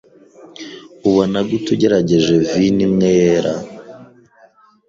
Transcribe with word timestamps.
Ubona 1.07 1.37
gute 1.49 1.67
ugerageje 1.75 2.33
vino 2.49 2.81
imwe 2.87 3.09
yera? 3.19 3.53